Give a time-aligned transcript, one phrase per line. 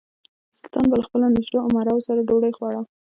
[0.59, 2.81] سلطان به له خپلو نژدې امراوو سره ډوډۍ خوړه.